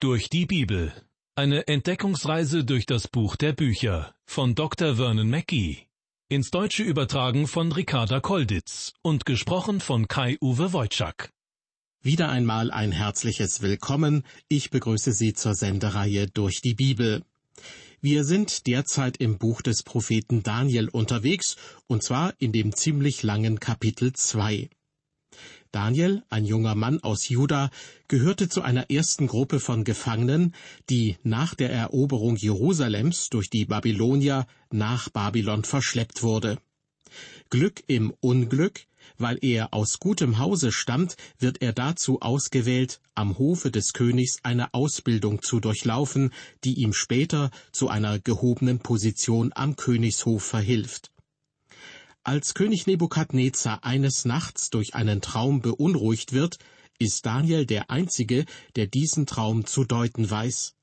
Durch 0.00 0.30
die 0.30 0.46
Bibel. 0.46 0.92
Eine 1.34 1.66
Entdeckungsreise 1.66 2.64
durch 2.64 2.86
das 2.86 3.08
Buch 3.08 3.34
der 3.34 3.52
Bücher 3.52 4.14
von 4.26 4.54
Dr. 4.54 4.94
Vernon 4.94 5.28
Mackey. 5.28 5.88
Ins 6.28 6.52
Deutsche 6.52 6.84
übertragen 6.84 7.48
von 7.48 7.72
Ricarda 7.72 8.20
Kolditz 8.20 8.92
und 9.02 9.26
gesprochen 9.26 9.80
von 9.80 10.06
Kai-Uwe 10.06 10.72
Wojczak. 10.72 11.32
Wieder 12.00 12.28
einmal 12.28 12.70
ein 12.70 12.92
herzliches 12.92 13.60
Willkommen. 13.60 14.22
Ich 14.48 14.70
begrüße 14.70 15.10
Sie 15.10 15.32
zur 15.32 15.56
Sendereihe 15.56 16.28
Durch 16.28 16.60
die 16.60 16.74
Bibel. 16.74 17.24
Wir 18.00 18.22
sind 18.22 18.68
derzeit 18.68 19.16
im 19.16 19.36
Buch 19.36 19.62
des 19.62 19.82
Propheten 19.82 20.44
Daniel 20.44 20.88
unterwegs, 20.90 21.56
und 21.88 22.04
zwar 22.04 22.34
in 22.38 22.52
dem 22.52 22.72
ziemlich 22.72 23.24
langen 23.24 23.58
Kapitel 23.58 24.12
2. 24.12 24.70
Daniel, 25.72 26.22
ein 26.30 26.44
junger 26.44 26.74
Mann 26.74 27.02
aus 27.02 27.28
Juda, 27.28 27.70
gehörte 28.08 28.48
zu 28.48 28.62
einer 28.62 28.90
ersten 28.90 29.26
Gruppe 29.26 29.60
von 29.60 29.84
Gefangenen, 29.84 30.54
die 30.88 31.16
nach 31.22 31.54
der 31.54 31.70
Eroberung 31.70 32.36
Jerusalems 32.36 33.28
durch 33.28 33.50
die 33.50 33.66
Babylonier 33.66 34.46
nach 34.70 35.10
Babylon 35.10 35.64
verschleppt 35.64 36.22
wurde. 36.22 36.58
Glück 37.50 37.82
im 37.86 38.14
Unglück, 38.20 38.86
weil 39.16 39.38
er 39.42 39.74
aus 39.74 39.98
gutem 39.98 40.38
Hause 40.38 40.72
stammt, 40.72 41.16
wird 41.38 41.62
er 41.62 41.72
dazu 41.72 42.20
ausgewählt, 42.20 43.00
am 43.14 43.38
Hofe 43.38 43.70
des 43.70 43.92
Königs 43.92 44.38
eine 44.42 44.74
Ausbildung 44.74 45.42
zu 45.42 45.60
durchlaufen, 45.60 46.32
die 46.64 46.74
ihm 46.74 46.92
später 46.92 47.50
zu 47.72 47.88
einer 47.88 48.18
gehobenen 48.18 48.78
Position 48.78 49.52
am 49.54 49.76
Königshof 49.76 50.44
verhilft. 50.44 51.10
Als 52.28 52.52
König 52.52 52.86
Nebukadnezar 52.86 53.84
eines 53.84 54.26
Nachts 54.26 54.68
durch 54.68 54.94
einen 54.94 55.22
Traum 55.22 55.62
beunruhigt 55.62 56.34
wird, 56.34 56.58
ist 56.98 57.24
Daniel 57.24 57.64
der 57.64 57.90
Einzige, 57.90 58.44
der 58.76 58.86
diesen 58.86 59.24
Traum 59.24 59.64
zu 59.64 59.84
deuten 59.84 60.30
weiß. 60.30 60.74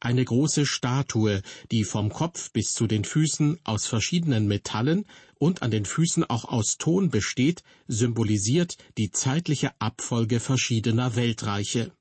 Eine 0.00 0.24
große 0.24 0.64
Statue, 0.64 1.42
die 1.70 1.84
vom 1.84 2.08
Kopf 2.08 2.50
bis 2.50 2.72
zu 2.72 2.86
den 2.86 3.04
Füßen 3.04 3.60
aus 3.62 3.86
verschiedenen 3.86 4.46
Metallen 4.46 5.04
und 5.38 5.60
an 5.60 5.70
den 5.70 5.84
Füßen 5.84 6.24
auch 6.24 6.46
aus 6.46 6.78
Ton 6.78 7.10
besteht, 7.10 7.62
symbolisiert 7.86 8.78
die 8.96 9.10
zeitliche 9.10 9.78
Abfolge 9.78 10.40
verschiedener 10.40 11.14
Weltreiche. 11.14 11.92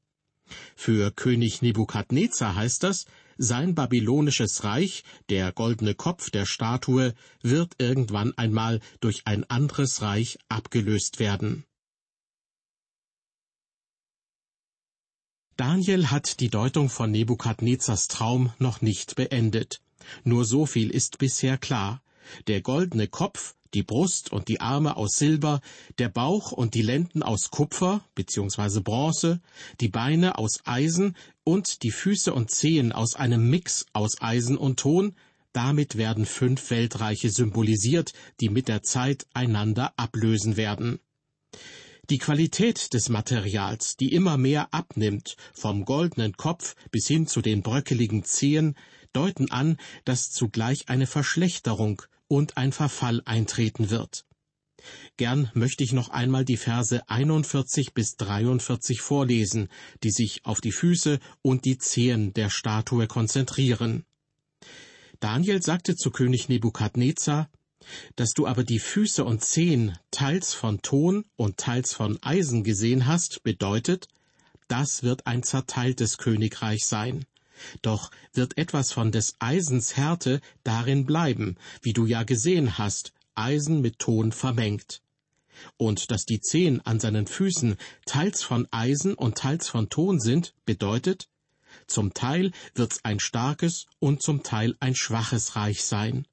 Für 0.78 1.12
König 1.12 1.62
Nebukadnezar 1.62 2.56
heißt 2.56 2.84
das, 2.84 3.08
sein 3.38 3.76
babylonisches 3.76 4.64
Reich, 4.64 5.04
der 5.30 5.52
goldene 5.52 5.96
Kopf 5.96 6.30
der 6.30 6.46
Statue, 6.46 7.14
wird 7.42 7.74
irgendwann 7.78 8.38
einmal 8.38 8.80
durch 9.00 9.24
ein 9.26 9.44
anderes 9.50 10.02
Reich 10.02 10.38
abgelöst 10.50 11.20
werden. 11.20 11.66
Daniel 15.58 16.12
hat 16.12 16.42
die 16.42 16.50
Deutung 16.50 16.90
von 16.90 17.12
Nebukadnezars 17.12 18.10
Traum 18.10 18.52
noch 18.60 18.82
nicht 18.82 19.16
beendet. 19.16 19.82
Nur 20.24 20.44
so 20.44 20.66
viel 20.66 20.90
ist 20.90 21.18
bisher 21.18 21.58
klar. 21.58 22.02
Der 22.48 22.62
goldene 22.62 23.08
Kopf 23.08 23.56
die 23.76 23.84
Brust 23.84 24.32
und 24.32 24.48
die 24.48 24.62
Arme 24.62 24.98
aus 24.98 25.18
Silber, 25.18 25.62
der 26.00 26.10
Bauch 26.10 26.52
und 26.52 26.74
die 26.74 26.82
Lenden 26.82 27.22
aus 27.22 27.52
Kupfer 27.52 28.04
bzw. 28.16 28.80
Bronze, 28.80 29.42
die 29.82 29.90
Beine 29.90 30.38
aus 30.38 30.62
Eisen 30.66 31.16
und 31.44 31.84
die 31.84 31.92
Füße 31.92 32.34
und 32.34 32.50
Zehen 32.50 32.94
aus 32.94 33.16
einem 33.16 33.50
Mix 33.50 33.86
aus 33.94 34.22
Eisen 34.22 34.58
und 34.58 34.80
Ton, 34.80 35.14
damit 35.52 35.98
werden 35.98 36.26
fünf 36.26 36.70
Weltreiche 36.70 37.30
symbolisiert, 37.30 38.14
die 38.40 38.50
mit 38.50 38.68
der 38.68 38.82
Zeit 38.82 39.28
einander 39.34 39.94
ablösen 39.98 40.58
werden. 40.58 41.00
Die 42.10 42.18
Qualität 42.18 42.94
des 42.94 43.10
Materials, 43.10 43.98
die 43.98 44.14
immer 44.14 44.38
mehr 44.38 44.74
abnimmt, 44.74 45.38
vom 45.54 45.86
goldenen 45.86 46.38
Kopf 46.38 46.76
bis 46.92 47.08
hin 47.08 47.26
zu 47.26 47.42
den 47.42 47.62
bröckeligen 47.62 48.24
Zehen, 48.24 48.76
deuten 49.12 49.50
an, 49.50 49.78
dass 50.04 50.30
zugleich 50.30 50.88
eine 50.90 51.08
Verschlechterung 51.08 52.02
und 52.28 52.58
ein 52.58 52.72
Verfall 52.72 53.22
eintreten 53.26 53.90
wird. 53.90 54.26
Gern 55.18 55.50
möchte 55.54 55.84
ich 55.84 55.94
noch 55.94 56.10
einmal 56.10 56.46
die 56.46 56.58
Verse 56.58 57.02
41 57.10 57.94
bis 57.94 58.18
43 58.18 59.02
vorlesen, 59.02 59.70
die 60.04 60.12
sich 60.12 60.46
auf 60.46 60.62
die 60.62 60.72
Füße 60.72 61.20
und 61.42 61.66
die 61.66 61.78
Zehen 61.78 62.34
der 62.34 62.50
Statue 62.50 63.08
konzentrieren. 63.08 64.06
Daniel 65.20 65.62
sagte 65.62 65.96
zu 65.96 66.12
König 66.12 66.50
Nebukadnezar, 66.50 67.50
dass 68.16 68.32
du 68.32 68.48
aber 68.48 68.64
die 68.64 68.80
Füße 68.80 69.24
und 69.24 69.44
Zehen 69.44 69.98
teils 70.12 70.54
von 70.54 70.82
Ton 70.82 71.26
und 71.36 71.58
teils 71.58 71.94
von 71.94 72.22
Eisen 72.22 72.64
gesehen 72.64 73.06
hast, 73.06 73.44
bedeutet, 73.44 74.08
das 74.68 75.04
wird 75.04 75.28
ein 75.28 75.44
zerteiltes 75.44 76.18
Königreich 76.18 76.86
sein. 76.86 77.26
Doch 77.82 78.12
wird 78.34 78.58
etwas 78.58 78.92
von 78.92 79.12
des 79.12 79.36
Eisens 79.40 79.96
Härte 79.96 80.42
darin 80.64 81.06
bleiben, 81.06 81.58
wie 81.82 81.94
du 81.94 82.06
ja 82.06 82.24
gesehen 82.24 82.78
hast, 82.78 83.14
Eisen 83.36 83.82
mit 83.82 84.00
Ton 84.00 84.32
vermengt. 84.32 85.02
Und 85.78 86.12
dass 86.12 86.26
die 86.26 86.42
Zehen 86.42 86.82
an 86.86 87.00
seinen 87.00 87.28
Füßen 87.28 87.78
teils 88.06 88.44
von 88.44 88.68
Eisen 88.72 89.14
und 89.14 89.38
teils 89.38 89.68
von 89.70 89.90
Ton 89.90 90.20
sind, 90.20 90.54
bedeutet, 90.66 91.30
zum 91.88 92.14
Teil 92.14 92.52
wird's 92.74 93.04
ein 93.04 93.20
starkes 93.20 93.86
und 94.00 94.22
zum 94.22 94.44
Teil 94.44 94.76
ein 94.80 94.96
schwaches 94.96 95.56
Reich 95.56 95.84
sein. 95.84 96.26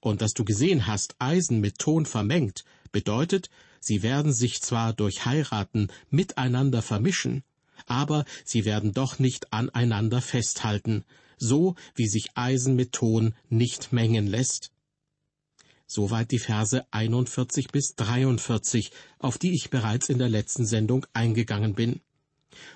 Und 0.00 0.20
dass 0.20 0.32
du 0.32 0.44
gesehen 0.44 0.86
hast, 0.86 1.14
Eisen 1.18 1.60
mit 1.60 1.78
Ton 1.78 2.06
vermengt, 2.06 2.64
bedeutet, 2.92 3.50
sie 3.80 4.02
werden 4.02 4.32
sich 4.32 4.60
zwar 4.60 4.92
durch 4.92 5.24
Heiraten 5.24 5.88
miteinander 6.10 6.82
vermischen, 6.82 7.44
aber 7.90 8.24
sie 8.44 8.64
werden 8.64 8.92
doch 8.92 9.18
nicht 9.18 9.52
aneinander 9.52 10.20
festhalten, 10.20 11.04
so 11.36 11.74
wie 11.94 12.06
sich 12.06 12.28
Eisen 12.36 12.76
mit 12.76 12.92
Ton 12.92 13.34
nicht 13.48 13.92
mengen 13.92 14.26
lässt. 14.26 14.70
Soweit 15.86 16.30
die 16.30 16.38
Verse 16.38 16.86
41 16.92 17.68
bis 17.68 17.96
43, 17.96 18.92
auf 19.18 19.38
die 19.38 19.54
ich 19.54 19.70
bereits 19.70 20.08
in 20.08 20.18
der 20.18 20.28
letzten 20.28 20.64
Sendung 20.64 21.04
eingegangen 21.14 21.74
bin. 21.74 22.00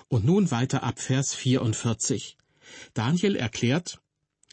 Und 0.09 0.25
nun 0.25 0.51
weiter 0.51 0.83
ab 0.83 0.99
Vers 0.99 1.33
44. 1.33 2.37
Daniel 2.93 3.37
erklärt, 3.37 4.01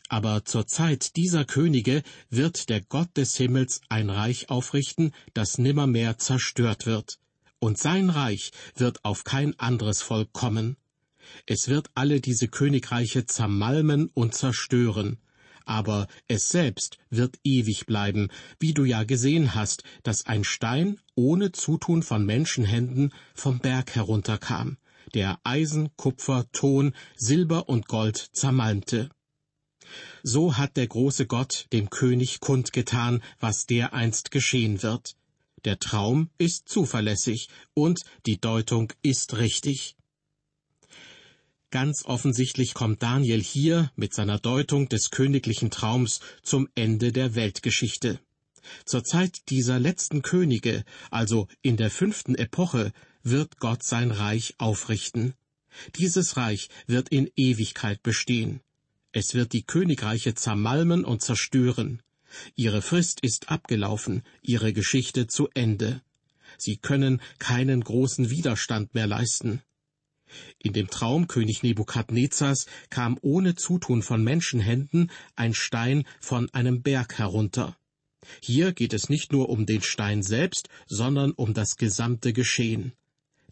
aber 0.09 0.45
zur 0.45 0.67
Zeit 0.67 1.17
dieser 1.17 1.45
Könige 1.45 2.03
wird 2.31 2.69
der 2.69 2.83
Gott 2.83 3.17
des 3.17 3.37
Himmels 3.37 3.81
ein 3.89 4.11
Reich 4.11 4.49
aufrichten, 4.49 5.13
das 5.35 5.59
nimmermehr 5.59 6.19
zerstört 6.19 6.87
wird 6.87 7.19
und 7.63 7.79
sein 7.79 8.11
Reich 8.11 8.51
wird 8.75 9.05
auf 9.05 9.23
kein 9.23 9.57
anderes 9.61 10.03
Volk 10.03 10.33
kommen. 10.33 10.77
Es 11.47 11.69
wird 11.69 11.91
alle 11.95 12.21
diese 12.21 12.49
Königreiche 12.49 13.25
zermalmen 13.25 14.11
und 14.15 14.35
zerstören, 14.35 15.19
aber 15.65 16.09
es 16.27 16.49
selbst 16.49 16.99
wird 17.09 17.39
ewig 17.45 17.87
bleiben, 17.87 18.31
wie 18.59 18.75
du 18.75 18.85
ja 18.85 19.05
gesehen 19.05 19.55
hast, 19.55 19.85
dass 20.03 20.27
ein 20.27 20.43
Stein 20.43 20.99
ohne 21.15 21.53
Zutun 21.53 22.03
von 22.03 22.27
Menschenhänden 22.27 23.15
vom 23.33 23.61
Berg 23.61 23.95
herunterkam, 23.95 24.77
der 25.15 25.39
Eisen, 25.45 25.91
Kupfer, 25.97 26.47
Ton, 26.51 26.93
Silber 27.15 27.69
und 27.69 27.87
Gold 27.87 28.17
zermalmte. 28.33 29.09
So 30.25 30.57
hat 30.57 30.77
der 30.77 30.89
große 30.89 31.27
Gott 31.27 31.69
dem 31.73 31.91
König 31.91 32.41
kundgetan, 32.41 33.23
was 33.39 33.67
dereinst 33.67 34.33
geschehen 34.33 34.83
wird. 34.83 35.15
Der 35.65 35.79
Traum 35.79 36.31
ist 36.39 36.69
zuverlässig 36.69 37.49
und 37.75 38.01
die 38.27 38.41
Deutung 38.41 38.93
ist 39.03 39.37
richtig. 39.39 39.97
Ganz 41.71 42.05
offensichtlich 42.05 42.75
kommt 42.75 43.03
Daniel 43.03 43.43
hier 43.43 43.91
mit 43.97 44.13
seiner 44.13 44.39
Deutung 44.39 44.89
des 44.89 45.11
königlichen 45.11 45.71
Traums 45.71 46.21
zum 46.43 46.69
Ende 46.75 47.13
der 47.13 47.35
Weltgeschichte. 47.35 48.21
Zur 48.85 49.05
Zeit 49.05 49.49
dieser 49.49 49.79
letzten 49.79 50.23
Könige, 50.23 50.85
also 51.11 51.49
in 51.63 51.77
der 51.77 51.91
fünften 51.91 52.35
Epoche, 52.35 52.93
wird 53.23 53.59
Gott 53.59 53.83
sein 53.83 54.11
Reich 54.11 54.55
aufrichten. 54.59 55.35
Dieses 55.97 56.37
Reich 56.37 56.69
wird 56.87 57.09
in 57.09 57.31
Ewigkeit 57.37 58.03
bestehen. 58.03 58.61
Es 59.13 59.35
wird 59.35 59.53
die 59.53 59.63
Königreiche 59.63 60.35
zermalmen 60.35 61.05
und 61.05 61.23
zerstören. 61.23 62.03
Ihre 62.55 62.83
Frist 62.83 63.21
ist 63.21 63.51
abgelaufen, 63.51 64.23
ihre 64.43 64.73
Geschichte 64.73 65.27
zu 65.27 65.49
Ende. 65.55 66.03
Sie 66.59 66.77
können 66.77 67.21
keinen 67.39 67.83
großen 67.83 68.31
Widerstand 68.31 68.95
mehr 68.95 69.07
leisten. 69.07 69.63
In 70.59 70.73
dem 70.73 70.89
Traum 70.89 71.29
König 71.29 71.63
Nebukadnezars 71.63 72.67
kam 72.89 73.19
ohne 73.21 73.55
Zutun 73.55 74.03
von 74.03 74.25
Menschenhänden 74.25 75.11
ein 75.37 75.55
Stein 75.55 76.05
von 76.21 76.49
einem 76.51 76.83
Berg 76.83 77.19
herunter. 77.19 77.77
Hier 78.41 78.73
geht 78.73 78.93
es 78.95 79.09
nicht 79.09 79.33
nur 79.33 79.49
um 79.49 79.67
den 79.67 79.83
Stein 79.83 80.23
selbst, 80.23 80.69
sondern 80.87 81.33
um 81.33 81.55
das 81.55 81.77
gesamte 81.77 82.33
Geschehen. 82.33 82.93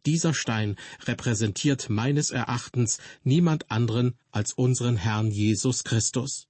Dieser 0.07 0.33
Stein 0.33 0.77
repräsentiert 1.05 1.91
meines 1.91 2.31
Erachtens 2.31 2.99
niemand 3.23 3.71
anderen 3.71 4.15
als 4.31 4.55
unseren 4.55 4.97
Herrn 4.97 5.31
Jesus 5.31 5.85
Christus. 5.85 6.47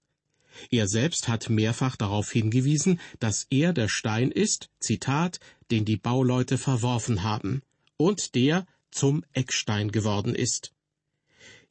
Er 0.70 0.88
selbst 0.88 1.28
hat 1.28 1.50
mehrfach 1.50 1.96
darauf 1.96 2.30
hingewiesen, 2.30 3.00
dass 3.18 3.46
er 3.50 3.72
der 3.72 3.88
Stein 3.88 4.30
ist, 4.30 4.70
Zitat, 4.80 5.40
den 5.70 5.84
die 5.84 5.96
Bauleute 5.96 6.58
verworfen 6.58 7.22
haben, 7.22 7.62
und 7.96 8.34
der 8.34 8.66
zum 8.90 9.24
Eckstein 9.32 9.92
geworden 9.92 10.34
ist. 10.34 10.72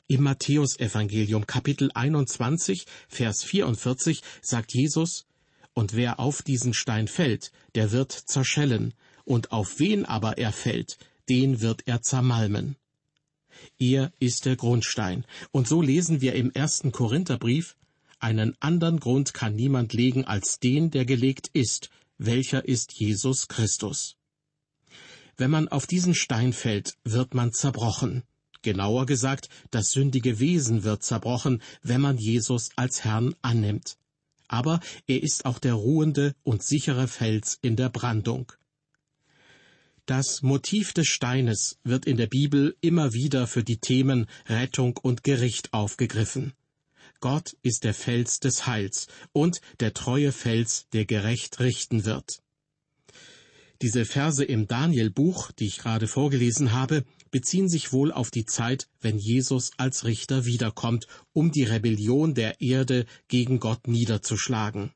Im 0.07 0.23
Matthäusevangelium 0.23 1.45
Kapitel 1.45 1.91
21, 1.93 2.85
Vers 3.07 3.43
44 3.43 4.21
sagt 4.41 4.73
Jesus, 4.73 5.27
Und 5.73 5.93
wer 5.93 6.19
auf 6.19 6.41
diesen 6.41 6.73
Stein 6.73 7.07
fällt, 7.07 7.51
der 7.75 7.91
wird 7.91 8.11
zerschellen, 8.11 8.93
und 9.23 9.51
auf 9.51 9.79
wen 9.79 10.05
aber 10.05 10.39
er 10.39 10.51
fällt, 10.51 10.97
den 11.29 11.61
wird 11.61 11.83
er 11.85 12.01
zermalmen. 12.01 12.75
Er 13.77 14.11
ist 14.19 14.45
der 14.45 14.55
Grundstein, 14.55 15.25
und 15.51 15.67
so 15.67 15.81
lesen 15.81 16.21
wir 16.21 16.33
im 16.33 16.51
ersten 16.51 16.91
Korintherbrief, 16.91 17.75
einen 18.19 18.55
anderen 18.59 18.99
Grund 18.99 19.33
kann 19.33 19.55
niemand 19.55 19.93
legen 19.93 20.25
als 20.25 20.59
den, 20.59 20.91
der 20.91 21.05
gelegt 21.05 21.49
ist, 21.53 21.89
welcher 22.17 22.67
ist 22.67 22.93
Jesus 22.93 23.47
Christus. 23.47 24.17
Wenn 25.37 25.51
man 25.51 25.69
auf 25.69 25.87
diesen 25.87 26.13
Stein 26.13 26.51
fällt, 26.51 26.97
wird 27.05 27.33
man 27.33 27.53
zerbrochen. 27.53 28.23
Genauer 28.61 29.05
gesagt, 29.05 29.47
das 29.71 29.91
sündige 29.91 30.39
Wesen 30.39 30.83
wird 30.83 31.01
zerbrochen, 31.01 31.61
wenn 31.81 32.01
man 32.01 32.17
Jesus 32.17 32.71
als 32.75 33.05
Herrn 33.05 33.35
annimmt. 33.41 33.97
Aber 34.49 34.81
er 35.07 35.23
ist 35.23 35.45
auch 35.45 35.59
der 35.59 35.75
ruhende 35.75 36.35
und 36.43 36.61
sichere 36.61 37.07
Fels 37.07 37.57
in 37.61 37.77
der 37.77 37.89
Brandung. 37.89 38.51
Das 40.05 40.41
Motiv 40.41 40.91
des 40.91 41.07
Steines 41.07 41.77
wird 41.83 42.05
in 42.05 42.17
der 42.17 42.27
Bibel 42.27 42.75
immer 42.81 43.13
wieder 43.13 43.47
für 43.47 43.63
die 43.63 43.77
Themen 43.77 44.25
Rettung 44.47 44.97
und 44.97 45.23
Gericht 45.23 45.71
aufgegriffen. 45.71 46.53
Gott 47.19 47.55
ist 47.61 47.83
der 47.83 47.93
Fels 47.93 48.39
des 48.39 48.65
Heils 48.65 49.07
und 49.33 49.61
der 49.79 49.93
treue 49.93 50.31
Fels, 50.31 50.87
der 50.93 51.05
gerecht 51.05 51.59
richten 51.59 52.05
wird. 52.05 52.41
Diese 53.81 54.03
Verse 54.03 54.43
im 54.43 54.67
Danielbuch, 54.67 55.51
die 55.53 55.67
ich 55.67 55.77
gerade 55.77 56.07
vorgelesen 56.07 56.73
habe, 56.73 57.05
beziehen 57.31 57.69
sich 57.69 57.93
wohl 57.93 58.11
auf 58.11 58.29
die 58.29 58.45
Zeit, 58.45 58.89
wenn 58.99 59.17
Jesus 59.17 59.71
als 59.77 60.03
Richter 60.03 60.43
wiederkommt, 60.43 61.07
um 61.31 61.51
die 61.51 61.63
Rebellion 61.63 62.33
der 62.33 62.59
Erde 62.59 63.05
gegen 63.29 63.59
Gott 63.59 63.87
niederzuschlagen. 63.87 64.91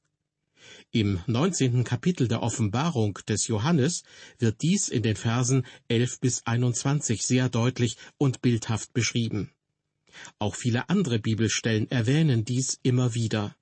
Im 0.91 1.21
19. 1.27 1.85
Kapitel 1.85 2.27
der 2.27 2.43
Offenbarung 2.43 3.19
des 3.27 3.47
Johannes 3.47 4.03
wird 4.37 4.61
dies 4.61 4.89
in 4.89 5.01
den 5.01 5.15
Versen 5.15 5.65
11 5.87 6.19
bis 6.19 6.45
21 6.45 7.21
sehr 7.25 7.47
deutlich 7.47 7.95
und 8.17 8.41
bildhaft 8.41 8.93
beschrieben. 8.93 9.52
Auch 10.39 10.55
viele 10.55 10.89
andere 10.89 11.19
Bibelstellen 11.19 11.89
erwähnen 11.89 12.45
dies 12.45 12.79
immer 12.83 13.13
wieder. 13.13 13.55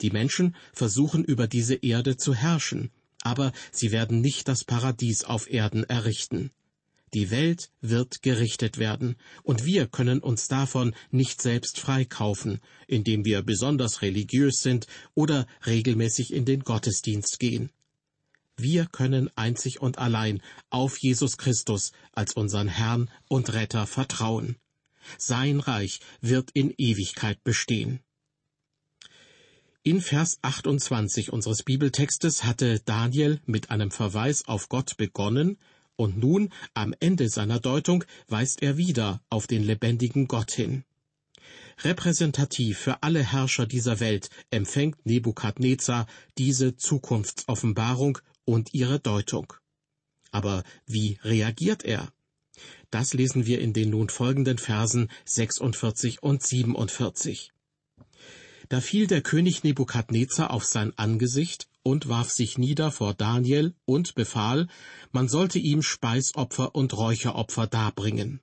Die 0.00 0.10
Menschen 0.10 0.54
versuchen 0.72 1.24
über 1.24 1.48
diese 1.48 1.74
Erde 1.74 2.16
zu 2.16 2.34
herrschen, 2.34 2.90
aber 3.22 3.52
sie 3.72 3.90
werden 3.90 4.20
nicht 4.20 4.48
das 4.48 4.64
Paradies 4.64 5.24
auf 5.24 5.50
Erden 5.50 5.84
errichten. 5.84 6.50
Die 7.14 7.30
Welt 7.30 7.70
wird 7.80 8.22
gerichtet 8.22 8.78
werden, 8.78 9.16
und 9.42 9.64
wir 9.64 9.86
können 9.86 10.20
uns 10.20 10.46
davon 10.46 10.94
nicht 11.10 11.40
selbst 11.40 11.80
freikaufen, 11.80 12.60
indem 12.86 13.24
wir 13.24 13.42
besonders 13.42 14.02
religiös 14.02 14.60
sind 14.60 14.86
oder 15.14 15.46
regelmäßig 15.66 16.32
in 16.32 16.44
den 16.44 16.60
Gottesdienst 16.60 17.38
gehen. 17.38 17.70
Wir 18.56 18.86
können 18.86 19.30
einzig 19.36 19.80
und 19.80 19.98
allein 19.98 20.42
auf 20.68 20.98
Jesus 20.98 21.38
Christus 21.38 21.92
als 22.12 22.34
unseren 22.34 22.68
Herrn 22.68 23.08
und 23.28 23.52
Retter 23.52 23.86
vertrauen. 23.86 24.56
Sein 25.16 25.60
Reich 25.60 26.00
wird 26.20 26.50
in 26.52 26.74
Ewigkeit 26.76 27.42
bestehen. 27.44 28.00
In 29.82 30.00
Vers 30.02 30.38
28 30.42 31.32
unseres 31.32 31.62
Bibeltextes 31.62 32.44
hatte 32.44 32.80
Daniel 32.80 33.40
mit 33.46 33.70
einem 33.70 33.90
Verweis 33.90 34.46
auf 34.46 34.68
Gott 34.68 34.96
begonnen, 34.96 35.56
und 35.96 36.18
nun, 36.18 36.52
am 36.74 36.94
Ende 37.00 37.28
seiner 37.28 37.58
Deutung, 37.58 38.04
weist 38.28 38.62
er 38.62 38.76
wieder 38.76 39.20
auf 39.30 39.46
den 39.46 39.64
lebendigen 39.64 40.28
Gott 40.28 40.52
hin. 40.52 40.84
Repräsentativ 41.82 42.78
für 42.78 43.02
alle 43.02 43.22
Herrscher 43.22 43.66
dieser 43.66 44.00
Welt 44.00 44.30
empfängt 44.50 45.06
Nebukadnezar 45.06 46.06
diese 46.36 46.76
Zukunftsoffenbarung 46.76 48.18
und 48.44 48.74
ihre 48.74 49.00
Deutung. 49.00 49.52
Aber 50.30 50.64
wie 50.86 51.18
reagiert 51.22 51.84
er? 51.84 52.12
Das 52.90 53.12
lesen 53.12 53.46
wir 53.46 53.60
in 53.60 53.72
den 53.72 53.90
nun 53.90 54.08
folgenden 54.08 54.58
Versen 54.58 55.10
46 55.26 56.22
und 56.22 56.42
47. 56.42 57.52
Da 58.70 58.80
fiel 58.80 59.06
der 59.06 59.22
König 59.22 59.62
Nebukadnezar 59.62 60.50
auf 60.50 60.64
sein 60.64 60.92
Angesicht 60.96 61.68
und 61.82 62.08
warf 62.08 62.30
sich 62.30 62.58
nieder 62.58 62.90
vor 62.90 63.14
Daniel 63.14 63.74
und 63.84 64.14
befahl, 64.14 64.68
man 65.10 65.28
sollte 65.28 65.58
ihm 65.58 65.82
Speisopfer 65.82 66.74
und 66.74 66.96
Räucheropfer 66.96 67.66
darbringen. 67.66 68.40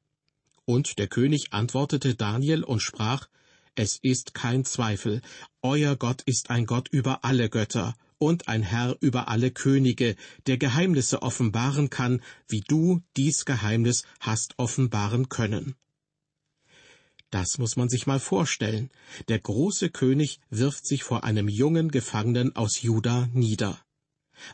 Und 0.66 0.98
der 0.98 1.08
König 1.08 1.54
antwortete 1.54 2.16
Daniel 2.16 2.64
und 2.64 2.82
sprach, 2.82 3.28
Es 3.76 3.98
ist 4.02 4.34
kein 4.34 4.66
Zweifel, 4.66 5.22
euer 5.62 5.96
Gott 5.96 6.22
ist 6.26 6.50
ein 6.50 6.66
Gott 6.66 6.88
über 6.90 7.24
alle 7.24 7.50
Götter 7.50 7.96
und 8.18 8.48
ein 8.48 8.64
Herr 8.64 8.98
über 9.02 9.28
alle 9.28 9.52
Könige, 9.52 10.16
der 10.48 10.58
Geheimnisse 10.58 11.22
offenbaren 11.22 11.90
kann, 11.90 12.22
wie 12.48 12.62
du 12.62 13.02
dies 13.18 13.46
Geheimnis 13.46 14.04
hast 14.20 14.54
offenbaren 14.58 15.30
können. 15.30 15.76
Das 17.32 17.58
muss 17.58 17.76
man 17.76 17.90
sich 17.90 18.08
mal 18.08 18.20
vorstellen. 18.20 18.90
Der 19.28 19.40
große 19.40 19.90
König 19.90 20.40
wirft 20.50 20.86
sich 20.86 21.04
vor 21.04 21.24
einem 21.24 21.50
jungen 21.50 21.92
Gefangenen 21.92 22.56
aus 22.56 22.82
Juda 22.82 23.28
nieder. 23.34 23.80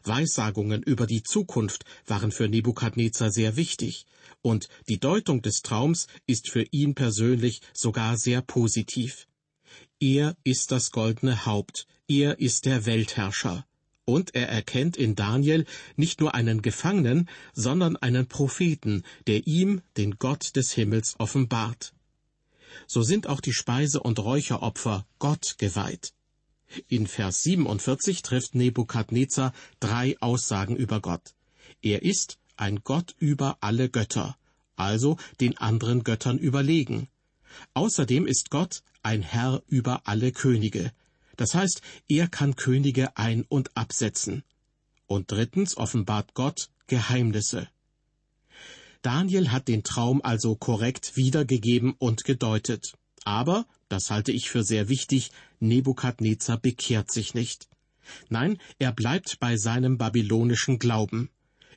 Weissagungen 0.03 0.83
über 0.83 1.07
die 1.07 1.23
Zukunft 1.23 1.85
waren 2.05 2.31
für 2.31 2.47
Nebukadnezar 2.47 3.31
sehr 3.31 3.55
wichtig, 3.55 4.05
und 4.41 4.69
die 4.89 4.99
Deutung 4.99 5.41
des 5.41 5.61
Traums 5.61 6.07
ist 6.25 6.49
für 6.49 6.63
ihn 6.71 6.95
persönlich 6.95 7.61
sogar 7.73 8.17
sehr 8.17 8.41
positiv. 8.41 9.27
Er 10.01 10.35
ist 10.43 10.73
das 10.73 10.91
goldene 10.91 11.45
Haupt, 11.45 11.87
er 12.09 12.39
ist 12.39 12.65
der 12.65 12.85
Weltherrscher, 12.85 13.65
und 14.03 14.35
er 14.35 14.49
erkennt 14.49 14.97
in 14.97 15.15
Daniel 15.15 15.65
nicht 15.95 16.19
nur 16.19 16.35
einen 16.35 16.61
Gefangenen, 16.61 17.29
sondern 17.53 17.95
einen 17.95 18.27
Propheten, 18.27 19.03
der 19.27 19.47
ihm 19.47 19.81
den 19.95 20.17
Gott 20.17 20.57
des 20.57 20.73
Himmels 20.73 21.15
offenbart 21.17 21.93
so 22.87 23.03
sind 23.03 23.27
auch 23.27 23.41
die 23.41 23.53
Speise- 23.53 24.01
und 24.01 24.19
Räucheropfer 24.19 25.05
Gott 25.19 25.55
geweiht. 25.57 26.13
In 26.87 27.07
Vers 27.07 27.43
47 27.43 28.21
trifft 28.21 28.55
Nebukadnezar 28.55 29.53
drei 29.79 30.15
Aussagen 30.21 30.75
über 30.75 31.01
Gott. 31.01 31.33
Er 31.81 32.03
ist 32.03 32.37
ein 32.55 32.81
Gott 32.83 33.15
über 33.17 33.57
alle 33.61 33.89
Götter, 33.89 34.37
also 34.75 35.17
den 35.39 35.57
anderen 35.57 36.03
Göttern 36.03 36.37
überlegen. 36.37 37.09
Außerdem 37.73 38.25
ist 38.25 38.49
Gott 38.49 38.83
ein 39.03 39.21
Herr 39.21 39.63
über 39.67 40.07
alle 40.07 40.31
Könige. 40.31 40.91
Das 41.37 41.55
heißt, 41.55 41.81
er 42.07 42.27
kann 42.27 42.55
Könige 42.55 43.17
ein- 43.17 43.45
und 43.47 43.75
absetzen. 43.75 44.43
Und 45.07 45.31
drittens 45.31 45.77
offenbart 45.77 46.33
Gott 46.33 46.69
Geheimnisse. 46.87 47.67
Daniel 49.01 49.51
hat 49.51 49.67
den 49.67 49.83
Traum 49.83 50.21
also 50.23 50.55
korrekt 50.55 51.15
wiedergegeben 51.15 51.95
und 51.97 52.23
gedeutet. 52.23 52.93
Aber, 53.23 53.65
das 53.89 54.11
halte 54.11 54.31
ich 54.31 54.49
für 54.49 54.63
sehr 54.63 54.89
wichtig, 54.89 55.31
Nebukadnezar 55.59 56.57
bekehrt 56.57 57.11
sich 57.11 57.33
nicht. 57.33 57.67
Nein, 58.29 58.57
er 58.77 58.91
bleibt 58.91 59.39
bei 59.39 59.57
seinem 59.57 59.97
babylonischen 59.97 60.79
Glauben. 60.79 61.29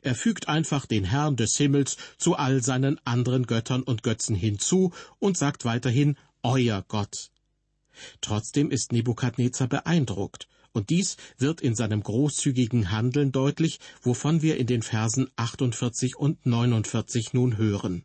Er 0.03 0.15
fügt 0.15 0.49
einfach 0.49 0.85
den 0.85 1.05
Herrn 1.05 1.37
des 1.37 1.57
Himmels 1.57 1.97
zu 2.19 2.35
all 2.37 2.63
seinen 2.63 3.01
anderen 3.07 3.47
Göttern 3.47 3.83
und 3.83 4.03
Götzen 4.03 4.37
hinzu 4.37 4.93
und 5.19 5.39
sagt 5.39 5.65
weiterhin 5.65 6.17
Euer 6.45 6.85
Gott. 6.87 7.31
Trotzdem 8.21 8.71
ist 8.71 8.93
Nebukadnezar 8.93 9.67
beeindruckt 9.67 10.47
und 10.73 10.91
dies 10.91 11.17
wird 11.39 11.63
in 11.63 11.75
seinem 11.75 12.03
großzügigen 12.03 12.91
Handeln 12.91 13.33
deutlich, 13.33 13.81
wovon 14.03 14.43
wir 14.43 14.59
in 14.59 14.67
den 14.67 14.83
Versen 14.83 15.31
48 15.37 16.17
und 16.17 16.45
49 16.45 17.33
nun 17.33 17.57
hören. 17.57 18.05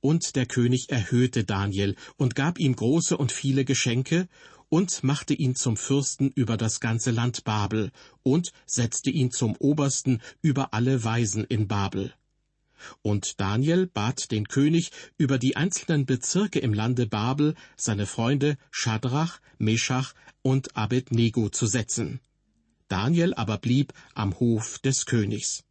Und 0.00 0.36
der 0.36 0.44
König 0.44 0.90
erhöhte 0.90 1.44
Daniel 1.44 1.96
und 2.16 2.34
gab 2.34 2.58
ihm 2.58 2.76
große 2.76 3.16
und 3.16 3.32
viele 3.32 3.64
Geschenke 3.64 4.28
und 4.68 5.02
machte 5.02 5.32
ihn 5.32 5.54
zum 5.54 5.78
Fürsten 5.78 6.30
über 6.34 6.58
das 6.58 6.80
ganze 6.80 7.12
Land 7.12 7.44
Babel 7.44 7.92
und 8.22 8.52
setzte 8.66 9.10
ihn 9.10 9.30
zum 9.30 9.56
Obersten 9.56 10.20
über 10.42 10.74
alle 10.74 11.02
Weisen 11.02 11.44
in 11.44 11.66
Babel. 11.66 12.12
Und 13.02 13.40
Daniel 13.40 13.86
bat 13.86 14.30
den 14.30 14.48
König, 14.48 14.90
über 15.16 15.38
die 15.38 15.56
einzelnen 15.56 16.06
Bezirke 16.06 16.58
im 16.58 16.74
Lande 16.74 17.06
Babel 17.06 17.54
seine 17.76 18.06
Freunde 18.06 18.56
Schadrach, 18.70 19.40
Meschach, 19.58 20.14
und 20.42 20.76
Abednego 20.76 21.48
zu 21.48 21.66
setzen. 21.66 22.20
Daniel 22.88 23.32
aber 23.34 23.58
blieb 23.58 23.92
am 24.14 24.38
Hof 24.38 24.78
des 24.80 25.06
Königs. 25.06 25.64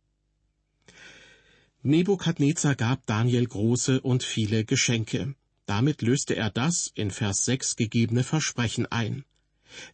Nebukadnezar 1.84 2.76
gab 2.76 3.06
Daniel 3.06 3.46
große 3.48 4.02
und 4.02 4.24
viele 4.24 4.66
Geschenke. 4.66 5.36
Damit 5.66 6.02
löste 6.02 6.36
er 6.36 6.50
das 6.50 6.92
in 6.96 7.12
Vers 7.12 7.46
6 7.46 7.76
gegebene 7.76 8.24
Versprechen 8.24 8.86
ein. 8.86 9.26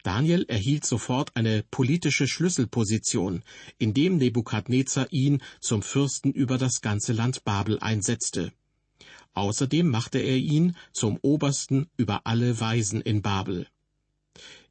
Daniel 0.03 0.45
erhielt 0.47 0.85
sofort 0.85 1.35
eine 1.35 1.63
politische 1.69 2.27
Schlüsselposition, 2.27 3.43
indem 3.77 4.17
Nebukadnezar 4.17 5.07
ihn 5.11 5.41
zum 5.59 5.81
Fürsten 5.81 6.31
über 6.31 6.57
das 6.57 6.81
ganze 6.81 7.13
Land 7.13 7.43
Babel 7.43 7.79
einsetzte. 7.79 8.51
Außerdem 9.33 9.87
machte 9.87 10.19
er 10.19 10.37
ihn 10.37 10.75
zum 10.93 11.17
Obersten 11.21 11.87
über 11.95 12.25
alle 12.25 12.59
Weisen 12.59 13.01
in 13.01 13.21
Babel. 13.21 13.67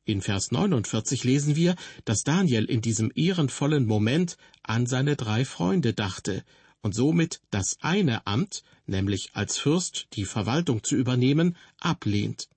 In 0.05 0.23
Vers 0.23 0.53
49 0.53 1.25
lesen 1.25 1.57
wir, 1.57 1.75
dass 2.05 2.23
Daniel 2.23 2.65
in 2.65 2.81
diesem 2.81 3.11
ehrenvollen 3.15 3.87
Moment 3.87 4.37
an 4.63 4.87
seine 4.87 5.17
drei 5.17 5.45
Freunde 5.45 5.95
dachte 5.95 6.45
und 6.81 6.95
somit 6.95 7.41
das 7.51 7.77
eine 7.81 8.27
Amt, 8.27 8.63
nämlich 8.87 9.31
als 9.35 9.59
Fürst 9.59 10.07
die 10.13 10.25
Verwaltung 10.25 10.85
zu 10.85 10.95
übernehmen, 10.95 11.57
ablehnt. 11.81 12.49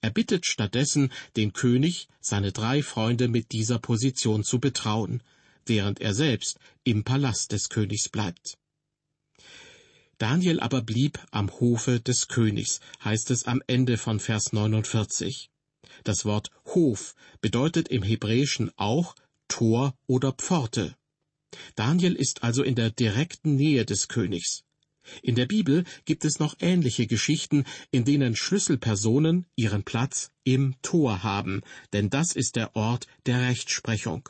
Er 0.00 0.10
bittet 0.10 0.46
stattdessen 0.46 1.12
den 1.36 1.52
König, 1.52 2.08
seine 2.20 2.52
drei 2.52 2.82
Freunde 2.82 3.28
mit 3.28 3.52
dieser 3.52 3.78
Position 3.78 4.44
zu 4.44 4.58
betrauen, 4.58 5.22
während 5.66 6.00
er 6.00 6.14
selbst 6.14 6.58
im 6.84 7.04
Palast 7.04 7.52
des 7.52 7.68
Königs 7.68 8.08
bleibt. 8.08 8.58
Daniel 10.18 10.58
aber 10.58 10.82
blieb 10.82 11.20
am 11.30 11.48
Hofe 11.60 12.00
des 12.00 12.26
Königs, 12.26 12.80
heißt 13.04 13.30
es 13.30 13.44
am 13.44 13.62
Ende 13.68 13.98
von 13.98 14.18
Vers 14.18 14.52
49. 14.52 15.50
Das 16.02 16.24
Wort 16.24 16.50
Hof 16.66 17.14
bedeutet 17.40 17.88
im 17.88 18.02
Hebräischen 18.02 18.72
auch 18.76 19.14
Tor 19.46 19.94
oder 20.06 20.32
Pforte. 20.32 20.96
Daniel 21.76 22.14
ist 22.14 22.42
also 22.42 22.62
in 22.62 22.74
der 22.74 22.90
direkten 22.90 23.54
Nähe 23.54 23.84
des 23.84 24.08
Königs. 24.08 24.64
In 25.22 25.34
der 25.34 25.46
Bibel 25.46 25.84
gibt 26.04 26.24
es 26.24 26.38
noch 26.38 26.56
ähnliche 26.60 27.06
Geschichten, 27.06 27.64
in 27.90 28.04
denen 28.04 28.36
Schlüsselpersonen 28.36 29.46
ihren 29.56 29.84
Platz 29.84 30.30
im 30.44 30.74
Tor 30.82 31.22
haben, 31.22 31.62
denn 31.92 32.10
das 32.10 32.32
ist 32.32 32.56
der 32.56 32.74
Ort 32.76 33.06
der 33.26 33.40
Rechtsprechung. 33.42 34.28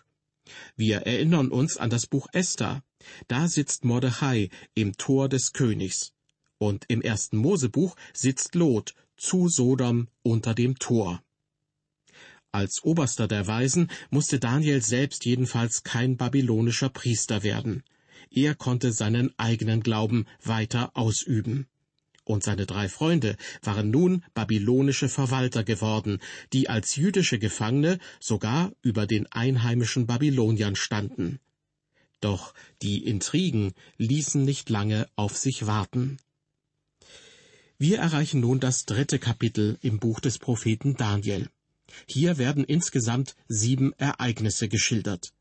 Wir 0.77 0.99
erinnern 0.99 1.49
uns 1.49 1.77
an 1.77 1.91
das 1.91 2.07
Buch 2.07 2.27
Esther. 2.33 2.83
Da 3.29 3.49
sitzt 3.49 3.85
Mordechai 3.85 4.51
im 4.75 4.97
Tor 4.97 5.29
des 5.29 5.53
Königs. 5.53 6.13
Und 6.59 6.85
im 6.89 7.03
ersten 7.03 7.37
Mosebuch 7.37 7.95
sitzt 8.13 8.55
Lot 8.55 8.95
zu 9.17 9.49
Sodom 9.49 10.09
unter 10.23 10.55
dem 10.55 10.79
Tor. 10.79 11.23
Als 12.51 12.83
Oberster 12.83 13.29
der 13.29 13.47
Weisen 13.47 13.91
musste 14.11 14.39
Daniel 14.39 14.83
selbst 14.83 15.25
jedenfalls 15.27 15.83
kein 15.83 16.17
babylonischer 16.17 16.89
Priester 16.89 17.43
werden. 17.43 17.85
Er 18.31 18.55
konnte 18.55 18.93
seinen 18.93 19.33
eigenen 19.39 19.83
Glauben 19.83 20.27
weiter 20.43 20.97
ausüben. 20.97 21.67
Und 22.25 22.45
seine 22.45 22.67
drei 22.67 22.91
Freunde 22.91 23.37
waren 23.63 23.91
nun 23.91 24.23
babylonische 24.35 25.09
Verwalter 25.09 25.65
geworden, 25.65 26.19
die 26.53 26.69
als 26.69 26.97
jüdische 26.97 27.39
Gefangene 27.39 27.99
sogar 28.21 28.73
über 28.83 29.07
den 29.07 29.27
einheimischen 29.33 30.07
Babyloniern 30.07 30.77
standen. 30.77 31.41
Doch 32.21 32.53
die 32.83 33.05
Intrigen 33.07 33.73
ließen 33.97 34.45
nicht 34.45 34.69
lange 34.69 35.09
auf 35.17 35.37
sich 35.37 35.67
warten. 35.67 36.19
Wir 37.79 37.99
erreichen 37.99 38.41
nun 38.41 38.61
das 38.61 38.85
dritte 38.85 39.19
Kapitel 39.19 39.79
im 39.83 39.99
Buch 39.99 40.21
des 40.21 40.39
Propheten 40.39 40.97
Daniel. 40.97 41.49
Hier 42.07 42.37
werden 42.37 42.65
insgesamt 42.65 43.37
sieben 43.47 43.93
Ereignisse 43.95 44.69
geschildert. 44.69 45.33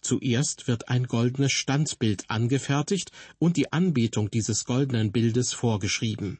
Zuerst 0.00 0.68
wird 0.68 0.88
ein 0.88 1.06
goldenes 1.06 1.52
Standbild 1.52 2.24
angefertigt 2.28 3.12
und 3.38 3.56
die 3.56 3.72
Anbetung 3.72 4.30
dieses 4.30 4.64
goldenen 4.64 5.12
Bildes 5.12 5.52
vorgeschrieben. 5.52 6.38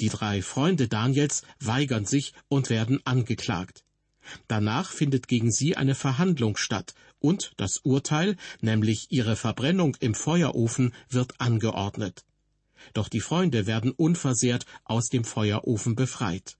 Die 0.00 0.08
drei 0.08 0.42
Freunde 0.42 0.88
Daniels 0.88 1.42
weigern 1.60 2.04
sich 2.04 2.32
und 2.48 2.70
werden 2.70 3.00
angeklagt. 3.04 3.84
Danach 4.48 4.90
findet 4.90 5.28
gegen 5.28 5.50
sie 5.50 5.76
eine 5.76 5.94
Verhandlung 5.94 6.56
statt 6.56 6.94
und 7.18 7.52
das 7.56 7.78
Urteil, 7.78 8.36
nämlich 8.60 9.06
ihre 9.10 9.36
Verbrennung 9.36 9.96
im 10.00 10.14
Feuerofen, 10.14 10.94
wird 11.08 11.40
angeordnet. 11.40 12.24
Doch 12.92 13.08
die 13.08 13.20
Freunde 13.20 13.66
werden 13.66 13.92
unversehrt 13.92 14.66
aus 14.84 15.08
dem 15.08 15.24
Feuerofen 15.24 15.94
befreit. 15.94 16.56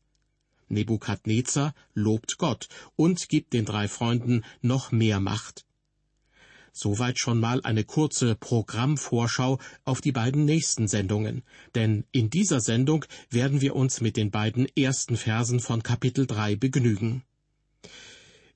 Nebukadnezar 0.68 1.74
lobt 1.92 2.38
Gott 2.38 2.68
und 2.96 3.28
gibt 3.28 3.52
den 3.52 3.64
drei 3.64 3.88
Freunden 3.88 4.44
noch 4.62 4.90
mehr 4.90 5.20
Macht. 5.20 5.66
Soweit 6.76 7.20
schon 7.20 7.38
mal 7.38 7.60
eine 7.62 7.84
kurze 7.84 8.34
Programmvorschau 8.34 9.60
auf 9.84 10.00
die 10.00 10.10
beiden 10.10 10.44
nächsten 10.44 10.88
Sendungen, 10.88 11.44
denn 11.76 12.04
in 12.10 12.30
dieser 12.30 12.60
Sendung 12.60 13.04
werden 13.30 13.60
wir 13.60 13.76
uns 13.76 14.00
mit 14.00 14.16
den 14.16 14.32
beiden 14.32 14.66
ersten 14.76 15.16
Versen 15.16 15.60
von 15.60 15.84
Kapitel 15.84 16.26
3 16.26 16.56
begnügen. 16.56 17.22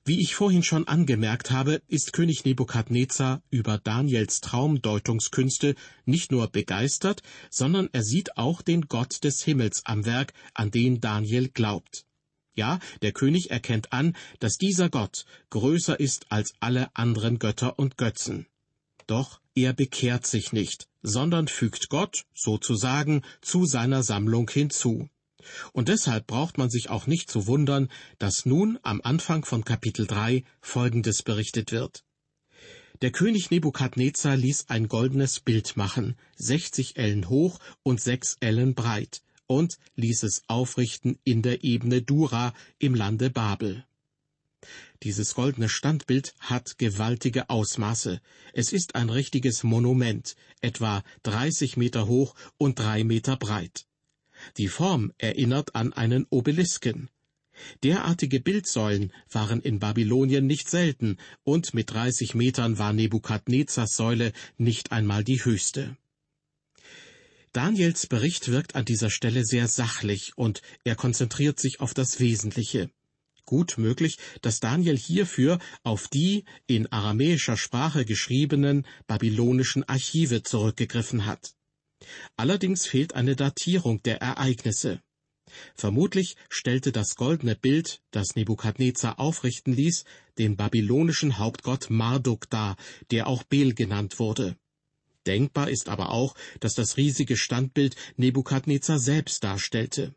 Wie 0.03 0.19
ich 0.19 0.35
vorhin 0.35 0.63
schon 0.63 0.85
angemerkt 0.85 1.49
habe, 1.51 1.81
ist 1.87 2.11
König 2.11 2.43
Nebukadnezar 2.43 3.41
über 3.51 3.77
Daniels 3.77 4.41
Traumdeutungskünste 4.41 5.75
nicht 6.03 6.29
nur 6.29 6.47
begeistert, 6.49 7.23
sondern 7.49 7.87
er 7.93 8.03
sieht 8.03 8.35
auch 8.35 8.61
den 8.61 8.81
Gott 8.89 9.23
des 9.23 9.41
Himmels 9.43 9.85
am 9.85 10.05
Werk, 10.05 10.33
an 10.53 10.71
den 10.71 10.99
Daniel 10.99 11.47
glaubt. 11.47 12.05
Ja, 12.59 12.79
der 13.01 13.13
König 13.13 13.51
erkennt 13.51 13.93
an, 13.93 14.17
dass 14.41 14.57
dieser 14.57 14.89
Gott 14.89 15.23
größer 15.49 15.97
ist 15.97 16.29
als 16.29 16.55
alle 16.59 16.93
anderen 16.93 17.39
Götter 17.39 17.79
und 17.79 17.95
Götzen. 17.95 18.47
Doch 19.07 19.39
er 19.55 19.71
bekehrt 19.71 20.27
sich 20.27 20.51
nicht, 20.51 20.89
sondern 21.01 21.47
fügt 21.47 21.87
Gott, 21.87 22.25
sozusagen, 22.35 23.21
zu 23.39 23.65
seiner 23.65 24.03
Sammlung 24.03 24.49
hinzu. 24.49 25.07
Und 25.71 25.87
deshalb 25.87 26.27
braucht 26.27 26.57
man 26.57 26.69
sich 26.69 26.89
auch 26.89 27.07
nicht 27.07 27.31
zu 27.31 27.47
wundern, 27.47 27.89
dass 28.17 28.45
nun 28.45 28.77
am 28.83 28.99
Anfang 29.05 29.45
von 29.45 29.63
Kapitel 29.63 30.05
3 30.05 30.43
Folgendes 30.59 31.23
berichtet 31.23 31.71
wird. 31.71 32.03
Der 33.01 33.11
König 33.11 33.51
Nebukadnezar 33.51 34.35
ließ 34.35 34.65
ein 34.67 34.89
goldenes 34.89 35.39
Bild 35.39 35.77
machen, 35.77 36.17
sechzig 36.35 36.97
Ellen 36.97 37.29
hoch 37.29 37.59
und 37.83 38.01
sechs 38.01 38.35
Ellen 38.41 38.75
breit, 38.75 39.21
und 39.49 39.79
ließ 39.95 40.23
es 40.23 40.43
aufrichten 40.47 41.17
in 41.23 41.41
der 41.41 41.63
Ebene 41.63 42.03
Dura 42.03 42.53
im 42.77 42.93
Lande 42.93 43.31
Babel. 43.31 43.83
Dieses 45.01 45.33
goldene 45.33 45.69
Standbild 45.69 46.35
hat 46.39 46.77
gewaltige 46.77 47.49
Ausmaße. 47.49 48.21
Es 48.53 48.71
ist 48.71 48.95
ein 48.95 49.09
richtiges 49.09 49.63
Monument, 49.63 50.35
etwa 50.61 51.03
30 51.23 51.77
Meter 51.77 52.07
hoch 52.07 52.35
und 52.57 52.77
drei 52.77 53.03
Meter 53.03 53.37
breit. 53.37 53.87
Die 54.57 54.67
Form 54.67 55.13
erinnert 55.17 55.73
an 55.75 55.93
einen 55.93 56.27
Obelisken. 56.29 57.09
Derartige 57.83 58.39
Bildsäulen 58.39 59.11
waren 59.31 59.61
in 59.61 59.79
Babylonien 59.79 60.45
nicht 60.45 60.69
selten, 60.69 61.17
und 61.43 61.73
mit 61.73 61.91
30 61.91 62.35
Metern 62.35 62.77
war 62.77 62.93
Nebukadnezars 62.93 63.95
Säule 63.95 64.31
nicht 64.57 64.91
einmal 64.91 65.23
die 65.23 65.43
höchste. 65.43 65.97
Daniels 67.51 68.05
Bericht 68.05 68.49
wirkt 68.49 68.75
an 68.75 68.85
dieser 68.85 69.09
Stelle 69.09 69.43
sehr 69.43 69.67
sachlich 69.67 70.33
und 70.35 70.61
er 70.83 70.95
konzentriert 70.95 71.59
sich 71.59 71.79
auf 71.79 71.95
das 71.95 72.19
Wesentliche. 72.19 72.91
Gut 73.45 73.79
möglich, 73.79 74.19
dass 74.43 74.59
Daniel 74.59 74.95
hierfür 74.95 75.57
auf 75.81 76.07
die 76.07 76.45
in 76.67 76.91
aramäischer 76.91 77.57
Sprache 77.57 78.05
geschriebenen 78.05 78.85
babylonischen 79.07 79.83
Archive 79.89 80.43
zurückgegriffen 80.43 81.25
hat. 81.25 81.55
Allerdings 82.37 82.85
fehlt 82.85 83.15
eine 83.15 83.35
Datierung 83.35 84.03
der 84.03 84.21
Ereignisse. 84.21 85.01
Vermutlich 85.73 86.35
stellte 86.49 86.91
das 86.91 87.15
goldene 87.15 87.55
Bild, 87.55 88.03
das 88.11 88.35
Nebukadnezar 88.35 89.19
aufrichten 89.19 89.73
ließ, 89.73 90.03
den 90.37 90.55
babylonischen 90.55 91.39
Hauptgott 91.39 91.89
Marduk 91.89 92.47
dar, 92.51 92.77
der 93.09 93.25
auch 93.25 93.41
Bel 93.41 93.73
genannt 93.73 94.19
wurde. 94.19 94.55
Denkbar 95.29 95.69
ist 95.69 95.89
aber 95.89 96.11
auch, 96.11 96.33
dass 96.59 96.73
das 96.73 96.97
riesige 96.97 97.37
Standbild 97.37 97.95
Nebukadnezar 98.17 98.97
selbst 98.97 99.43
darstellte. 99.43 100.15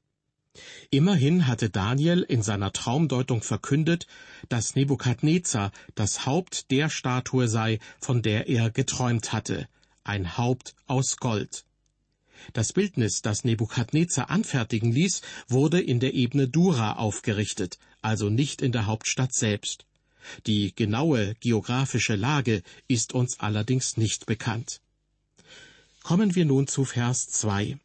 Immerhin 0.89 1.47
hatte 1.47 1.69
Daniel 1.69 2.23
in 2.23 2.43
seiner 2.43 2.73
Traumdeutung 2.73 3.43
verkündet, 3.43 4.07
dass 4.49 4.75
Nebukadnezar 4.75 5.71
das 5.95 6.25
Haupt 6.25 6.71
der 6.71 6.89
Statue 6.89 7.47
sei, 7.47 7.79
von 8.01 8.23
der 8.23 8.49
er 8.49 8.71
geträumt 8.71 9.35
hatte, 9.35 9.69
ein 10.03 10.39
Haupt 10.39 10.75
aus 10.87 11.19
Gold. 11.19 11.67
Das 12.55 12.73
Bildnis, 12.73 13.21
das 13.21 13.45
Nebukadnezar 13.45 14.31
anfertigen 14.31 14.93
ließ, 14.93 15.21
wurde 15.47 15.79
in 15.79 16.01
der 16.01 16.15
Ebene 16.15 16.49
Dura 16.49 16.95
aufgerichtet, 16.95 17.79
also 18.01 18.31
nicht 18.31 18.63
in 18.63 18.73
der 18.73 18.87
Hauptstadt 18.87 19.35
selbst. 19.35 19.85
Die 20.47 20.75
genaue 20.75 21.35
geografische 21.41 22.15
Lage 22.15 22.63
ist 22.89 23.13
uns 23.13 23.41
allerdings 23.41 23.97
nicht 23.97 24.27
bekannt. 24.27 24.82
Kommen 26.03 26.35
wir 26.35 26.45
nun 26.45 26.67
zu 26.67 26.85
Vers 26.85 27.29
2. 27.29 27.79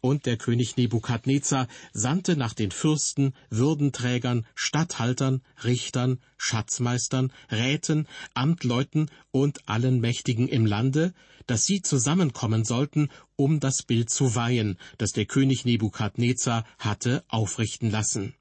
Und 0.00 0.26
der 0.26 0.36
König 0.36 0.76
Nebukadnezar 0.76 1.66
sandte 1.92 2.36
nach 2.36 2.54
den 2.54 2.70
Fürsten, 2.70 3.34
Würdenträgern, 3.50 4.46
Statthaltern, 4.54 5.42
Richtern, 5.64 6.20
Schatzmeistern, 6.36 7.32
Räten, 7.50 8.06
Amtleuten 8.32 9.10
und 9.32 9.68
allen 9.68 10.00
Mächtigen 10.00 10.48
im 10.48 10.66
Lande, 10.66 11.14
dass 11.46 11.66
sie 11.66 11.82
zusammenkommen 11.82 12.64
sollten, 12.64 13.10
um 13.36 13.60
das 13.60 13.82
Bild 13.82 14.08
zu 14.08 14.34
weihen, 14.34 14.78
das 14.96 15.12
der 15.12 15.26
König 15.26 15.64
Nebukadnezar 15.64 16.64
hatte 16.78 17.24
aufrichten 17.28 17.90
lassen. 17.90 18.34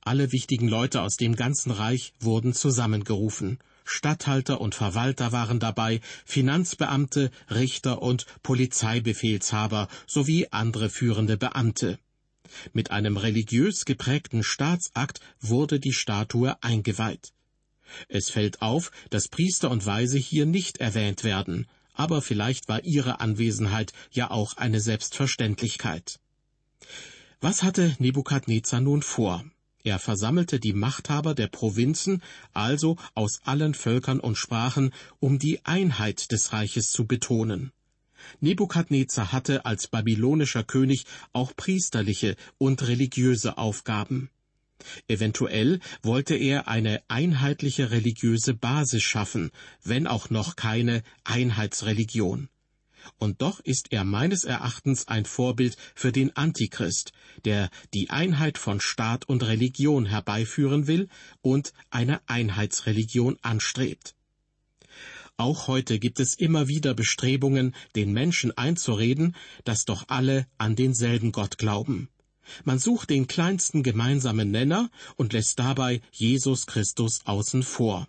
Alle 0.00 0.32
wichtigen 0.32 0.68
Leute 0.68 1.02
aus 1.02 1.16
dem 1.16 1.36
ganzen 1.36 1.72
Reich 1.72 2.12
wurden 2.20 2.54
zusammengerufen, 2.54 3.58
Statthalter 3.84 4.60
und 4.60 4.74
Verwalter 4.74 5.32
waren 5.32 5.60
dabei, 5.60 6.00
Finanzbeamte, 6.24 7.30
Richter 7.50 8.02
und 8.02 8.26
Polizeibefehlshaber 8.42 9.88
sowie 10.06 10.48
andere 10.50 10.90
führende 10.90 11.36
Beamte. 11.36 11.98
Mit 12.72 12.90
einem 12.90 13.16
religiös 13.16 13.84
geprägten 13.84 14.42
Staatsakt 14.42 15.20
wurde 15.40 15.80
die 15.80 15.92
Statue 15.92 16.62
eingeweiht. 16.62 17.32
Es 18.08 18.30
fällt 18.30 18.62
auf, 18.62 18.90
dass 19.10 19.28
Priester 19.28 19.70
und 19.70 19.84
Weise 19.84 20.18
hier 20.18 20.46
nicht 20.46 20.78
erwähnt 20.78 21.24
werden, 21.24 21.66
aber 21.94 22.22
vielleicht 22.22 22.68
war 22.68 22.84
ihre 22.84 23.20
Anwesenheit 23.20 23.92
ja 24.10 24.30
auch 24.30 24.56
eine 24.56 24.80
Selbstverständlichkeit. 24.80 26.18
Was 27.40 27.62
hatte 27.62 27.96
Nebukadnezar 27.98 28.80
nun 28.80 29.02
vor? 29.02 29.44
Er 29.84 29.98
versammelte 29.98 30.60
die 30.60 30.72
Machthaber 30.72 31.34
der 31.34 31.48
Provinzen, 31.48 32.22
also 32.52 32.96
aus 33.14 33.40
allen 33.44 33.74
Völkern 33.74 34.20
und 34.20 34.36
Sprachen, 34.36 34.92
um 35.18 35.38
die 35.38 35.64
Einheit 35.64 36.30
des 36.30 36.52
Reiches 36.52 36.90
zu 36.90 37.06
betonen. 37.06 37.72
Nebukadnezar 38.40 39.32
hatte 39.32 39.64
als 39.64 39.88
babylonischer 39.88 40.62
König 40.62 41.04
auch 41.32 41.56
priesterliche 41.56 42.36
und 42.58 42.86
religiöse 42.86 43.58
Aufgaben. 43.58 44.30
Eventuell 45.08 45.80
wollte 46.02 46.36
er 46.36 46.68
eine 46.68 47.02
einheitliche 47.08 47.90
religiöse 47.90 48.54
Basis 48.54 49.02
schaffen, 49.02 49.50
wenn 49.82 50.06
auch 50.06 50.30
noch 50.30 50.56
keine 50.56 51.02
Einheitsreligion. 51.24 52.48
Und 53.18 53.42
doch 53.42 53.60
ist 53.60 53.92
er 53.92 54.04
meines 54.04 54.44
Erachtens 54.44 55.08
ein 55.08 55.24
Vorbild 55.24 55.76
für 55.94 56.12
den 56.12 56.36
Antichrist, 56.36 57.12
der 57.44 57.70
die 57.94 58.10
Einheit 58.10 58.58
von 58.58 58.80
Staat 58.80 59.28
und 59.28 59.42
Religion 59.42 60.06
herbeiführen 60.06 60.86
will 60.86 61.08
und 61.40 61.72
eine 61.90 62.20
Einheitsreligion 62.28 63.38
anstrebt. 63.42 64.14
Auch 65.36 65.66
heute 65.66 65.98
gibt 65.98 66.20
es 66.20 66.34
immer 66.34 66.68
wieder 66.68 66.94
Bestrebungen, 66.94 67.74
den 67.96 68.12
Menschen 68.12 68.56
einzureden, 68.56 69.34
dass 69.64 69.84
doch 69.84 70.04
alle 70.08 70.46
an 70.58 70.76
denselben 70.76 71.32
Gott 71.32 71.58
glauben. 71.58 72.08
Man 72.64 72.78
sucht 72.78 73.10
den 73.10 73.26
kleinsten 73.26 73.82
gemeinsamen 73.82 74.50
Nenner 74.50 74.90
und 75.16 75.32
lässt 75.32 75.58
dabei 75.58 76.00
Jesus 76.10 76.66
Christus 76.66 77.20
außen 77.24 77.62
vor. 77.62 78.08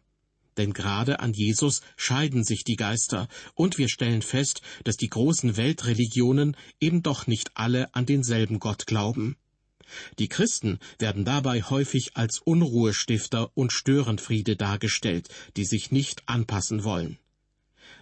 Denn 0.58 0.74
gerade 0.74 1.20
an 1.20 1.34
Jesus 1.34 1.82
scheiden 1.96 2.44
sich 2.44 2.64
die 2.64 2.76
Geister, 2.76 3.28
und 3.56 3.78
wir 3.78 3.90
stellen 3.90 4.22
fest, 4.22 4.62
dass 4.84 4.98
die 4.98 5.10
großen 5.10 5.58
Weltreligionen 5.58 6.56
eben 6.80 7.04
doch 7.04 7.28
nicht 7.28 7.52
alle 7.56 7.94
an 7.96 8.06
denselben 8.06 8.60
Gott 8.60 8.86
glauben. 8.86 9.36
Die 10.20 10.28
Christen 10.28 10.80
werden 11.00 11.26
dabei 11.26 11.62
häufig 11.62 12.16
als 12.16 12.40
Unruhestifter 12.40 13.52
und 13.56 13.74
Störenfriede 13.74 14.56
dargestellt, 14.56 15.30
die 15.58 15.66
sich 15.66 15.92
nicht 15.92 16.24
anpassen 16.28 16.84
wollen. 16.84 17.18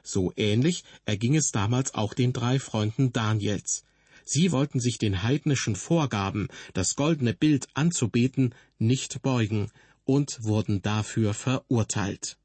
So 0.04 0.34
ähnlich 0.36 0.84
erging 1.06 1.36
es 1.36 1.52
damals 1.52 1.94
auch 1.94 2.14
den 2.14 2.34
drei 2.34 2.60
Freunden 2.60 3.14
Daniels. 3.14 3.84
Sie 4.24 4.52
wollten 4.52 4.80
sich 4.80 4.98
den 4.98 5.24
heidnischen 5.24 5.76
Vorgaben, 5.76 6.48
das 6.74 6.96
goldene 6.96 7.34
Bild 7.34 7.68
anzubeten, 7.74 8.56
nicht 8.78 9.22
beugen 9.22 9.72
und 10.06 10.44
wurden 10.44 10.82
dafür 10.82 11.34
verurteilt. 11.34 12.38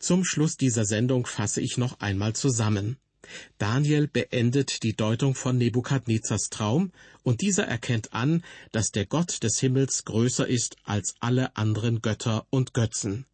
Zum 0.00 0.24
Schluss 0.24 0.56
dieser 0.56 0.86
Sendung 0.86 1.26
fasse 1.26 1.60
ich 1.60 1.76
noch 1.76 2.00
einmal 2.00 2.34
zusammen. 2.34 2.96
Daniel 3.58 4.08
beendet 4.08 4.82
die 4.82 4.96
Deutung 4.96 5.34
von 5.34 5.58
Nebukadnezars 5.58 6.48
Traum, 6.48 6.90
und 7.22 7.42
dieser 7.42 7.66
erkennt 7.66 8.14
an, 8.14 8.42
dass 8.72 8.92
der 8.92 9.04
Gott 9.04 9.42
des 9.42 9.60
Himmels 9.60 10.06
größer 10.06 10.48
ist 10.48 10.76
als 10.84 11.16
alle 11.20 11.54
anderen 11.54 12.00
Götter 12.00 12.46
und 12.48 12.72
Götzen. 12.72 13.26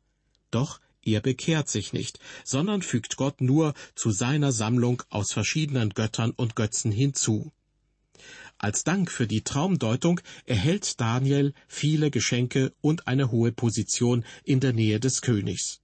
Doch 0.50 0.80
er 1.02 1.20
bekehrt 1.20 1.68
sich 1.68 1.92
nicht, 1.92 2.18
sondern 2.44 2.82
fügt 2.82 3.16
Gott 3.16 3.40
nur 3.40 3.74
zu 3.94 4.10
seiner 4.10 4.50
Sammlung 4.50 5.04
aus 5.08 5.32
verschiedenen 5.32 5.90
Göttern 5.90 6.32
und 6.32 6.56
Götzen 6.56 6.90
hinzu. 6.90 7.52
Als 8.58 8.82
Dank 8.82 9.12
für 9.12 9.28
die 9.28 9.42
Traumdeutung 9.42 10.20
erhält 10.46 11.00
Daniel 11.00 11.54
viele 11.68 12.10
Geschenke 12.10 12.72
und 12.80 13.06
eine 13.06 13.30
hohe 13.30 13.52
Position 13.52 14.24
in 14.42 14.58
der 14.58 14.72
Nähe 14.72 14.98
des 14.98 15.20
Königs. 15.22 15.80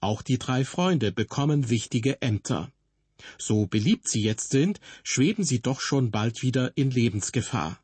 Auch 0.00 0.22
die 0.22 0.38
drei 0.38 0.64
Freunde 0.64 1.12
bekommen 1.12 1.70
wichtige 1.70 2.20
Ämter. 2.22 2.70
So 3.38 3.66
beliebt 3.66 4.08
sie 4.08 4.22
jetzt 4.22 4.50
sind, 4.50 4.80
schweben 5.02 5.44
sie 5.44 5.60
doch 5.60 5.80
schon 5.80 6.10
bald 6.10 6.42
wieder 6.42 6.76
in 6.76 6.90
Lebensgefahr. 6.90 7.78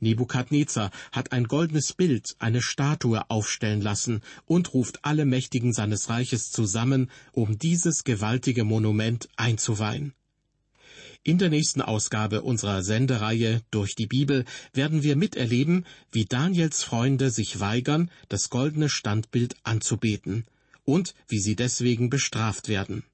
Nebukadnezar 0.00 0.90
hat 1.12 1.32
ein 1.32 1.44
goldenes 1.44 1.92
Bild, 1.92 2.34
eine 2.40 2.60
Statue 2.60 3.30
aufstellen 3.30 3.80
lassen 3.80 4.20
und 4.46 4.74
ruft 4.74 5.04
alle 5.04 5.24
Mächtigen 5.24 5.72
seines 5.72 6.08
Reiches 6.08 6.50
zusammen, 6.50 7.10
um 7.30 7.58
dieses 7.58 8.02
gewaltige 8.02 8.64
Monument 8.64 9.28
einzuweihen. 9.36 10.12
In 11.22 11.38
der 11.38 11.50
nächsten 11.50 11.82
Ausgabe 11.82 12.42
unserer 12.42 12.82
Sendereihe 12.82 13.62
durch 13.70 13.94
die 13.94 14.08
Bibel 14.08 14.44
werden 14.72 15.04
wir 15.04 15.14
miterleben, 15.14 15.86
wie 16.10 16.24
Daniels 16.24 16.82
Freunde 16.82 17.30
sich 17.30 17.60
weigern, 17.60 18.10
das 18.28 18.50
goldene 18.50 18.88
Standbild 18.88 19.54
anzubeten 19.62 20.46
und 20.84 21.14
wie 21.28 21.38
sie 21.38 21.56
deswegen 21.56 22.10
bestraft 22.10 22.68
werden. 22.68 23.04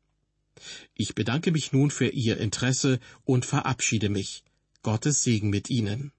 Ich 0.95 1.15
bedanke 1.15 1.53
mich 1.53 1.73
nun 1.73 1.91
für 1.91 2.09
Ihr 2.09 2.39
Interesse 2.39 2.99
und 3.25 3.45
verabschiede 3.47 4.09
mich. 4.09 4.45
Gottes 4.83 5.23
Segen 5.23 5.51
mit 5.51 5.71
Ihnen. 5.71 6.13